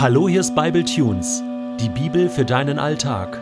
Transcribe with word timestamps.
Hallo, 0.00 0.28
hier 0.28 0.38
ist 0.38 0.54
Bible 0.54 0.84
Tunes, 0.84 1.42
die 1.80 1.88
Bibel 1.88 2.28
für 2.28 2.44
deinen 2.44 2.78
Alltag. 2.78 3.40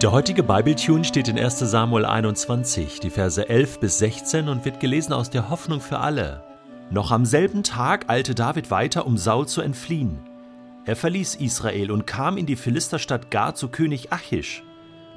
Der 0.00 0.10
heutige 0.10 0.42
Bible 0.42 0.74
Tune 0.74 1.04
steht 1.04 1.28
in 1.28 1.38
1. 1.38 1.58
Samuel 1.58 2.06
21, 2.06 2.98
die 3.00 3.10
Verse 3.10 3.46
11 3.46 3.78
bis 3.78 3.98
16 3.98 4.48
und 4.48 4.64
wird 4.64 4.80
gelesen 4.80 5.12
aus 5.12 5.28
der 5.28 5.50
Hoffnung 5.50 5.82
für 5.82 5.98
alle. 5.98 6.44
Noch 6.88 7.10
am 7.10 7.26
selben 7.26 7.62
Tag 7.62 8.08
eilte 8.08 8.34
David 8.34 8.70
weiter, 8.70 9.04
um 9.04 9.18
Saul 9.18 9.46
zu 9.46 9.60
entfliehen. 9.60 10.18
Er 10.86 10.96
verließ 10.96 11.34
Israel 11.34 11.90
und 11.90 12.06
kam 12.06 12.38
in 12.38 12.46
die 12.46 12.56
Philisterstadt 12.56 13.30
Gar 13.30 13.54
zu 13.54 13.68
König 13.68 14.14
Achish. 14.14 14.62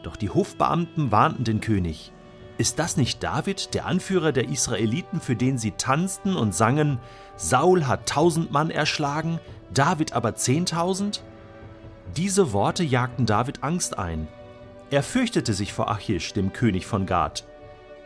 Doch 0.03 0.17
die 0.17 0.29
Hofbeamten 0.29 1.09
warnten 1.09 1.45
den 1.45 1.61
König. 1.61 2.11
Ist 2.57 2.79
das 2.79 2.97
nicht 2.97 3.23
David, 3.23 3.73
der 3.73 3.85
Anführer 3.85 4.33
der 4.33 4.49
Israeliten, 4.49 5.21
für 5.21 5.37
den 5.37 5.57
sie 5.57 5.71
tanzten 5.71 6.35
und 6.35 6.53
sangen, 6.53 6.99
Saul 7.37 7.87
hat 7.87 8.07
tausend 8.07 8.51
Mann 8.51 8.71
erschlagen, 8.71 9.39
David 9.75 10.13
aber 10.13 10.35
zehntausend? 10.35 11.21
Diese 12.15 12.53
Worte 12.53 12.83
jagten 12.83 13.25
David 13.25 13.63
Angst 13.63 13.99
ein. 13.99 14.27
Er 14.89 15.03
fürchtete 15.03 15.53
sich 15.53 15.73
vor 15.73 15.89
Achish, 15.91 16.33
dem 16.33 16.53
König 16.53 16.85
von 16.85 17.05
Gad. 17.05 17.45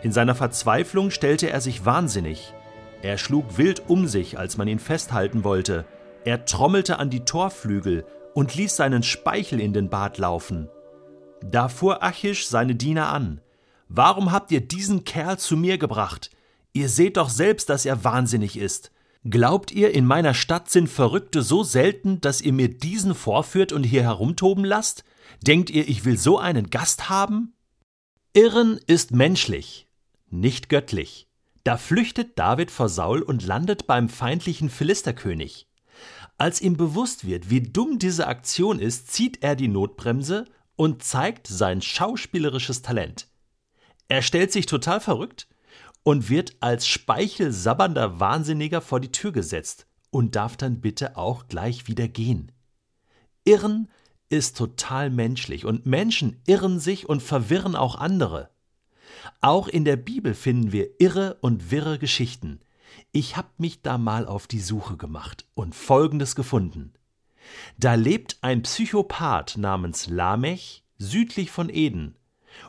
In 0.02 0.11
seiner 0.11 0.35
Verzweiflung 0.35 1.11
stellte 1.11 1.49
er 1.49 1.61
sich 1.61 1.85
wahnsinnig. 1.85 2.53
Er 3.02 3.17
schlug 3.17 3.58
wild 3.58 3.88
um 3.88 4.08
sich, 4.08 4.38
als 4.38 4.58
man 4.58 4.67
ihn 4.67 4.80
festhalten 4.80 5.44
wollte. 5.44 5.85
Er 6.25 6.45
trommelte 6.45 6.99
an 6.99 7.09
die 7.09 7.23
Torflügel 7.23 8.05
und 8.33 8.55
ließ 8.55 8.75
seinen 8.75 9.03
Speichel 9.03 9.59
in 9.59 9.73
den 9.73 9.89
Bart 9.89 10.17
laufen. 10.17 10.70
Da 11.41 11.70
fuhr 11.70 12.03
Achish 12.03 12.47
seine 12.47 12.75
Diener 12.75 13.09
an. 13.09 13.41
Warum 13.88 14.31
habt 14.31 14.52
ihr 14.52 14.61
diesen 14.61 15.03
Kerl 15.03 15.38
zu 15.38 15.55
mir 15.55 15.77
gebracht? 15.77 16.31
Ihr 16.73 16.89
seht 16.89 17.17
doch 17.17 17.30
selbst, 17.30 17.70
dass 17.70 17.86
er 17.86 18.03
wahnsinnig 18.03 18.58
ist. 18.58 18.91
Glaubt 19.26 19.72
ihr, 19.72 19.94
in 19.94 20.05
meiner 20.05 20.34
Stadt 20.34 20.70
sind 20.70 20.88
Verrückte 20.88 21.41
so 21.41 21.64
selten, 21.64 22.22
dass 22.22 22.41
ihr 22.41 22.54
mir 22.54 22.70
diesen 22.70 23.14
vorführt 23.14 23.73
und 23.73 23.84
hier 23.84 24.04
herumtoben 24.04 24.64
lasst? 24.64 25.03
Denkt 25.42 25.70
ihr, 25.70 25.88
ich 25.88 26.06
will 26.06 26.17
so 26.17 26.38
einen 26.38 26.70
Gast 26.70 27.09
haben? 27.09 27.53
Irren 28.34 28.80
ist 28.88 29.11
menschlich, 29.11 29.88
nicht 30.30 30.70
göttlich. 30.70 31.28
Da 31.66 31.76
flüchtet 31.78 32.39
David 32.39 32.72
vor 32.72 32.88
Saul 32.88 33.22
und 33.22 33.45
landet 33.45 33.88
beim 33.88 34.08
feindlichen 34.08 34.70
Philisterkönig. 34.70 35.67
Als 36.38 36.61
ihm 36.61 36.78
bewusst 36.78 37.26
wird, 37.26 37.50
wie 37.50 37.61
dumm 37.61 38.00
diese 38.00 38.28
Aktion 38.28 38.80
ist, 38.80 39.11
zieht 39.11 39.44
er 39.44 39.58
die 39.58 39.67
Notbremse 39.67 40.45
und 40.78 41.04
zeigt 41.04 41.48
sein 41.48 41.81
schauspielerisches 41.81 42.81
Talent. 42.81 43.28
Er 44.08 44.22
stellt 44.22 44.54
sich 44.54 44.66
total 44.66 45.02
verrückt, 45.02 45.48
und 46.03 46.30
wird 46.30 46.55
als 46.59 46.88
speichelsabbernder 46.88 48.19
Wahnsinniger 48.19 48.81
vor 48.81 49.00
die 49.00 49.11
Tür 49.11 49.31
gesetzt 49.31 49.88
und 50.11 50.36
darf 50.36 50.58
dann 50.58 50.81
bitte 50.81 51.17
auch 51.17 51.47
gleich 51.47 51.88
wieder 51.88 52.08
gehen. 52.08 52.52
Irren 53.44 53.89
ist 54.30 54.58
total 54.58 55.09
menschlich 55.09 55.66
und 55.66 55.86
Menschen 55.86 56.42
irren 56.45 56.80
sich 56.80 57.09
und 57.09 57.22
verwirren 57.22 57.75
auch 57.75 57.95
andere. 57.95 58.50
Auch 59.42 59.67
in 59.67 59.86
der 59.86 59.97
Bibel 59.97 60.33
finden 60.33 60.72
wir 60.72 61.00
irre 61.00 61.38
und 61.42 61.72
wirre 61.72 62.00
Geschichten. 62.00 62.59
Ich 63.11 63.38
habe 63.38 63.50
mich 63.58 63.81
da 63.81 63.97
mal 63.97 64.27
auf 64.27 64.47
die 64.47 64.59
Suche 64.59 64.97
gemacht 64.97 65.45
und 65.55 65.75
Folgendes 65.75 66.36
gefunden. 66.36 66.94
Da 67.77 67.95
lebt 67.95 68.38
ein 68.42 68.61
Psychopath 68.61 69.58
namens 69.58 70.08
Lamech 70.08 70.83
südlich 70.97 71.50
von 71.50 71.70
Eden 71.70 72.16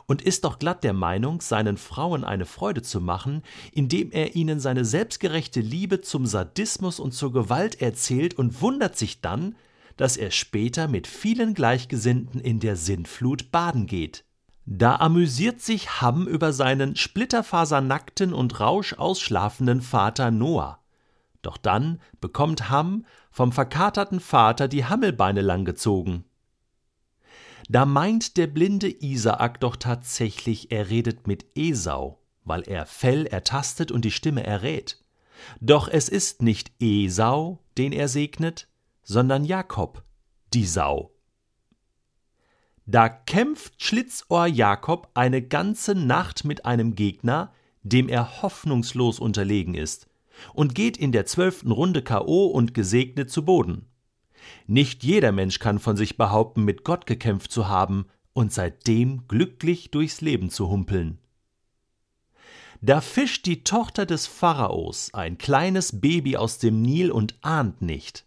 und 0.05 0.21
ist 0.21 0.43
doch 0.43 0.59
glatt 0.59 0.83
der 0.83 0.93
Meinung, 0.93 1.41
seinen 1.41 1.77
Frauen 1.77 2.23
eine 2.23 2.45
Freude 2.45 2.81
zu 2.81 3.01
machen, 3.01 3.43
indem 3.71 4.11
er 4.11 4.35
ihnen 4.35 4.59
seine 4.59 4.85
selbstgerechte 4.85 5.61
Liebe 5.61 6.01
zum 6.01 6.25
Sadismus 6.25 6.99
und 6.99 7.13
zur 7.13 7.31
Gewalt 7.31 7.81
erzählt 7.81 8.33
und 8.33 8.61
wundert 8.61 8.97
sich 8.97 9.21
dann, 9.21 9.55
dass 9.97 10.17
er 10.17 10.31
später 10.31 10.87
mit 10.87 11.07
vielen 11.07 11.53
Gleichgesinnten 11.53 12.39
in 12.41 12.59
der 12.59 12.75
Sintflut 12.75 13.51
baden 13.51 13.85
geht. 13.85 14.25
Da 14.65 14.95
amüsiert 14.97 15.61
sich 15.61 16.01
Ham 16.01 16.27
über 16.27 16.53
seinen 16.53 16.95
splitterfasernackten 16.95 18.33
und 18.33 18.59
rauschausschlafenden 18.59 19.81
Vater 19.81 20.31
Noah. 20.31 20.79
Doch 21.41 21.57
dann 21.57 21.99
bekommt 22.19 22.69
Ham 22.69 23.05
vom 23.31 23.51
verkaterten 23.51 24.19
Vater 24.19 24.67
die 24.67 24.85
Hammelbeine 24.85 25.41
langgezogen. 25.41 26.25
Da 27.69 27.85
meint 27.85 28.37
der 28.37 28.47
blinde 28.47 28.89
Isaak 28.89 29.59
doch 29.59 29.75
tatsächlich, 29.75 30.71
er 30.71 30.89
redet 30.89 31.27
mit 31.27 31.45
Esau, 31.55 32.19
weil 32.43 32.61
er 32.63 32.85
Fell 32.85 33.25
ertastet 33.25 33.91
und 33.91 34.05
die 34.05 34.11
Stimme 34.11 34.43
errät. 34.43 34.97
Doch 35.59 35.87
es 35.87 36.09
ist 36.09 36.41
nicht 36.41 36.71
Esau, 36.79 37.59
den 37.77 37.91
er 37.91 38.07
segnet, 38.07 38.67
sondern 39.03 39.45
Jakob, 39.45 40.03
die 40.53 40.65
Sau. 40.65 41.11
Da 42.85 43.09
kämpft 43.09 43.81
Schlitzohr 43.81 44.47
Jakob 44.47 45.09
eine 45.13 45.41
ganze 45.41 45.95
Nacht 45.95 46.43
mit 46.43 46.65
einem 46.65 46.95
Gegner, 46.95 47.53
dem 47.83 48.09
er 48.09 48.41
hoffnungslos 48.41 49.19
unterlegen 49.19 49.75
ist, 49.75 50.07
und 50.53 50.75
geht 50.75 50.97
in 50.97 51.11
der 51.11 51.25
zwölften 51.25 51.71
Runde 51.71 52.01
K.O. 52.01 52.47
und 52.47 52.73
gesegnet 52.73 53.29
zu 53.29 53.45
Boden. 53.45 53.87
Nicht 54.67 55.03
jeder 55.03 55.31
Mensch 55.31 55.59
kann 55.59 55.79
von 55.79 55.97
sich 55.97 56.17
behaupten, 56.17 56.63
mit 56.63 56.83
Gott 56.83 57.05
gekämpft 57.05 57.51
zu 57.51 57.67
haben 57.67 58.05
und 58.33 58.53
seitdem 58.53 59.27
glücklich 59.27 59.91
durchs 59.91 60.21
Leben 60.21 60.49
zu 60.49 60.69
humpeln. 60.69 61.17
Da 62.81 62.99
fischt 62.99 63.45
die 63.45 63.63
Tochter 63.63 64.07
des 64.07 64.25
Pharaos 64.25 65.13
ein 65.13 65.37
kleines 65.37 66.01
Baby 66.01 66.37
aus 66.37 66.57
dem 66.57 66.81
Nil 66.81 67.11
und 67.11 67.35
ahnt 67.41 67.81
nicht, 67.81 68.25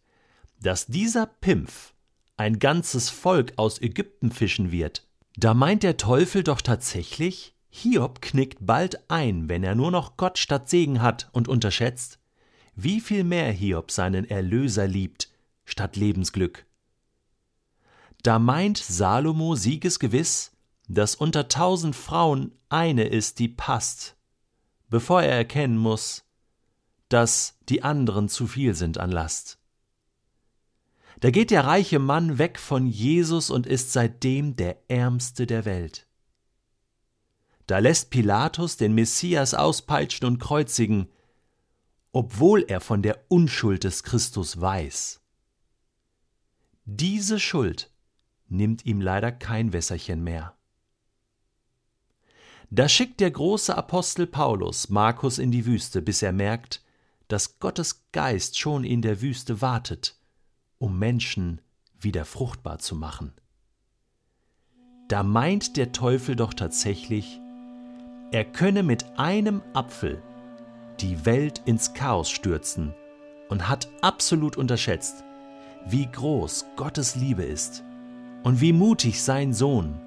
dass 0.60 0.86
dieser 0.86 1.26
Pimpf 1.26 1.92
ein 2.36 2.60
ganzes 2.60 3.10
Volk 3.10 3.54
aus 3.56 3.80
Ägypten 3.80 4.30
fischen 4.30 4.70
wird. 4.70 5.06
Da 5.36 5.54
meint 5.54 5.82
der 5.82 5.96
Teufel 5.96 6.44
doch 6.44 6.60
tatsächlich, 6.60 7.54
Hiob 7.68 8.22
knickt 8.22 8.58
bald 8.60 9.10
ein, 9.10 9.48
wenn 9.48 9.64
er 9.64 9.74
nur 9.74 9.90
noch 9.90 10.16
Gott 10.16 10.38
statt 10.38 10.70
Segen 10.70 11.02
hat 11.02 11.28
und 11.32 11.48
unterschätzt, 11.48 12.20
wie 12.76 13.00
viel 13.00 13.24
mehr 13.24 13.50
Hiob 13.50 13.90
seinen 13.90 14.24
Erlöser 14.24 14.86
liebt, 14.86 15.30
statt 15.64 15.96
Lebensglück. 15.96 16.66
Da 18.22 18.38
meint 18.38 18.78
Salomo 18.78 19.54
siegesgewiss, 19.54 20.52
dass 20.88 21.14
unter 21.14 21.48
tausend 21.48 21.96
Frauen 21.96 22.52
eine 22.68 23.04
ist, 23.04 23.38
die 23.38 23.48
passt, 23.48 24.16
bevor 24.88 25.22
er 25.22 25.36
erkennen 25.36 25.76
muss, 25.76 26.24
dass 27.08 27.58
die 27.68 27.82
anderen 27.82 28.28
zu 28.28 28.46
viel 28.46 28.74
sind 28.74 28.98
an 28.98 29.10
Last. 29.10 29.58
Da 31.20 31.30
geht 31.30 31.50
der 31.50 31.64
reiche 31.64 31.98
Mann 31.98 32.38
weg 32.38 32.58
von 32.58 32.86
Jesus 32.86 33.50
und 33.50 33.66
ist 33.66 33.92
seitdem 33.92 34.56
der 34.56 34.90
Ärmste 34.90 35.46
der 35.46 35.64
Welt. 35.64 36.06
Da 37.66 37.78
lässt 37.78 38.10
Pilatus 38.10 38.76
den 38.76 38.94
Messias 38.94 39.54
auspeitschen 39.54 40.26
und 40.26 40.38
kreuzigen, 40.38 41.08
obwohl 42.12 42.64
er 42.68 42.80
von 42.80 43.00
der 43.00 43.24
Unschuld 43.28 43.84
des 43.84 44.02
Christus 44.02 44.60
weiß. 44.60 45.23
Diese 46.84 47.40
Schuld 47.40 47.90
nimmt 48.48 48.84
ihm 48.84 49.00
leider 49.00 49.32
kein 49.32 49.72
Wässerchen 49.72 50.22
mehr. 50.22 50.54
Da 52.70 52.88
schickt 52.88 53.20
der 53.20 53.30
große 53.30 53.76
Apostel 53.76 54.26
Paulus 54.26 54.90
Markus 54.90 55.38
in 55.38 55.50
die 55.50 55.64
Wüste, 55.64 56.02
bis 56.02 56.22
er 56.22 56.32
merkt, 56.32 56.82
dass 57.28 57.58
Gottes 57.58 58.04
Geist 58.12 58.58
schon 58.58 58.84
in 58.84 59.00
der 59.00 59.22
Wüste 59.22 59.60
wartet, 59.60 60.18
um 60.78 60.98
Menschen 60.98 61.60
wieder 61.98 62.24
fruchtbar 62.24 62.78
zu 62.78 62.96
machen. 62.96 63.32
Da 65.08 65.22
meint 65.22 65.76
der 65.76 65.92
Teufel 65.92 66.36
doch 66.36 66.52
tatsächlich, 66.52 67.40
er 68.30 68.44
könne 68.44 68.82
mit 68.82 69.18
einem 69.18 69.62
Apfel 69.72 70.22
die 71.00 71.24
Welt 71.24 71.62
ins 71.64 71.94
Chaos 71.94 72.28
stürzen 72.28 72.94
und 73.48 73.68
hat 73.68 73.88
absolut 74.02 74.56
unterschätzt, 74.56 75.24
wie 75.86 76.06
groß 76.10 76.66
Gottes 76.76 77.14
Liebe 77.14 77.42
ist 77.42 77.84
und 78.42 78.60
wie 78.60 78.72
mutig 78.72 79.22
sein 79.22 79.52
Sohn, 79.52 80.00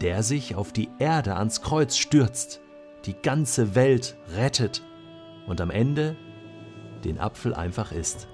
der 0.00 0.22
sich 0.22 0.54
auf 0.54 0.72
die 0.72 0.88
Erde 0.98 1.36
ans 1.36 1.62
Kreuz 1.62 1.96
stürzt, 1.96 2.60
die 3.04 3.14
ganze 3.14 3.74
Welt 3.74 4.16
rettet 4.34 4.82
und 5.46 5.60
am 5.60 5.70
Ende 5.70 6.16
den 7.04 7.18
Apfel 7.18 7.54
einfach 7.54 7.92
isst. 7.92 8.28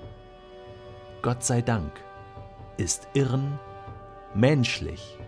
Gott 1.20 1.44
sei 1.44 1.62
Dank 1.62 1.92
ist 2.78 3.06
Irren 3.14 3.58
menschlich 4.34 5.18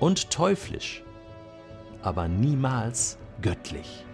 und 0.00 0.30
teuflisch, 0.30 1.02
aber 2.02 2.28
niemals 2.28 3.18
göttlich. 3.40 4.04